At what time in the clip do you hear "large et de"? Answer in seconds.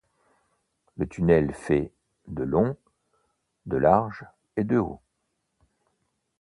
3.77-4.79